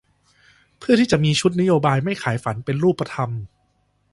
[0.79, 3.29] เพื่อที่จะมีชุดนโยบายไม่ขายฝัน เป็นรูปธรรม